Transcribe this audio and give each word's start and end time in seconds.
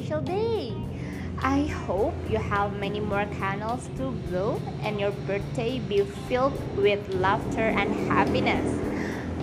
special 0.00 0.20
day. 0.22 0.72
I 1.40 1.66
hope 1.88 2.12
you 2.28 2.38
have 2.38 2.76
many 2.78 3.00
more 3.00 3.24
candles 3.40 3.88
to 3.96 4.12
blow 4.28 4.60
and 4.84 5.00
your 5.00 5.10
birthday 5.24 5.80
be 5.80 6.04
filled 6.28 6.54
with 6.76 7.00
laughter 7.16 7.72
and 7.74 7.90
happiness. 8.06 8.66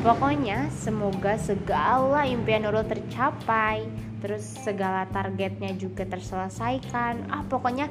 Pokoknya 0.05 0.69
semoga 0.69 1.41
segala 1.41 2.29
impian 2.29 2.69
Nurul 2.69 2.85
tercapai, 2.85 3.89
terus 4.21 4.45
segala 4.61 5.09
targetnya 5.09 5.73
juga 5.73 6.05
terselesaikan. 6.05 7.33
Ah, 7.33 7.41
pokoknya 7.43 7.89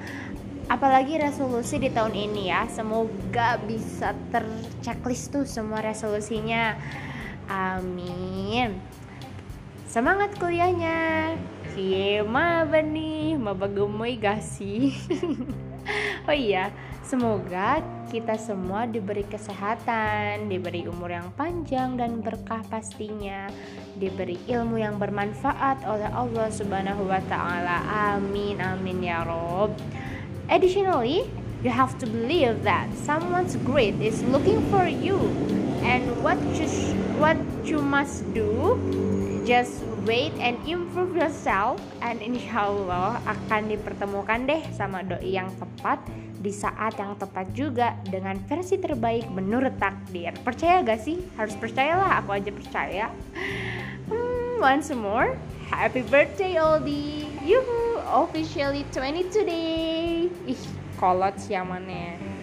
apalagi 0.70 1.18
resolusi 1.18 1.82
di 1.82 1.90
tahun 1.90 2.14
ini 2.14 2.54
ya, 2.54 2.70
semoga 2.70 3.58
bisa 3.66 4.14
terchecklist 4.30 5.34
tuh 5.34 5.44
semua 5.44 5.82
resolusinya. 5.82 6.78
Amin. 7.50 8.78
Semangat 9.96 10.36
kuliahnya. 10.36 11.32
Cie, 11.72 12.20
maba 12.20 12.84
nih, 12.84 13.32
maba 13.40 13.64
gemoy 13.64 14.20
gak 14.20 14.44
sih? 14.44 14.92
oh 16.28 16.36
iya, 16.36 16.68
semoga 17.00 17.80
kita 18.12 18.36
semua 18.36 18.84
diberi 18.84 19.24
kesehatan, 19.24 20.52
diberi 20.52 20.84
umur 20.84 21.16
yang 21.16 21.32
panjang 21.32 21.96
dan 21.96 22.20
berkah 22.20 22.60
pastinya, 22.68 23.48
diberi 23.96 24.36
ilmu 24.44 24.76
yang 24.76 25.00
bermanfaat 25.00 25.88
oleh 25.88 26.12
Allah 26.12 26.52
Subhanahu 26.52 27.08
wa 27.08 27.24
taala. 27.32 27.80
Amin 28.20 28.60
amin 28.60 29.00
ya 29.00 29.24
rob. 29.24 29.72
Additionally, 30.52 31.24
you 31.64 31.72
have 31.72 31.96
to 31.96 32.04
believe 32.04 32.60
that 32.68 32.84
someone's 33.00 33.56
great 33.64 33.96
is 34.04 34.20
looking 34.28 34.60
for 34.68 34.84
you 34.84 35.16
and 35.80 36.04
what 36.20 36.36
you 36.52 36.68
what 37.16 37.40
you 37.64 37.80
must 37.80 38.28
do 38.36 38.76
just 39.46 39.86
wait 40.02 40.34
and 40.42 40.58
improve 40.66 41.14
yourself. 41.14 41.78
And 42.02 42.18
insya 42.18 42.66
Allah 42.66 43.22
akan 43.24 43.70
dipertemukan 43.70 44.44
deh 44.50 44.62
sama 44.74 45.06
doi 45.06 45.38
yang 45.38 45.48
tepat 45.56 46.02
di 46.42 46.50
saat 46.52 46.98
yang 46.98 47.14
tepat 47.16 47.48
juga 47.54 47.94
dengan 48.10 48.36
versi 48.50 48.76
terbaik 48.76 49.30
menurut 49.32 49.78
takdir. 49.78 50.34
Percaya 50.42 50.82
gak 50.82 51.00
sih? 51.00 51.22
harus 51.38 51.54
percayalah 51.56 52.20
aku 52.20 52.34
aja 52.34 52.50
percaya. 52.50 53.06
Hmm, 54.10 54.58
once 54.58 54.90
more 54.90 55.38
happy 55.70 56.02
birthday 56.02 56.58
Aldi. 56.58 57.30
Yuhu 57.46 58.02
officially 58.10 58.82
20 58.90 59.30
today 59.30 60.26
ih 60.50 60.62
kolot 60.98 61.38
siamannya 61.38 62.35